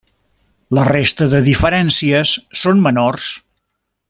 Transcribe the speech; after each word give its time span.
La 0.77 0.85
resta 0.87 1.27
de 1.35 1.43
diferències 1.49 2.35
són 2.63 2.85
menors. 2.89 3.33